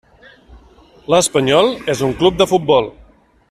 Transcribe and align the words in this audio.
L'Espanyol 1.15 1.71
és 1.95 2.03
un 2.09 2.17
club 2.23 2.41
de 2.43 2.49
futbol. 2.55 2.91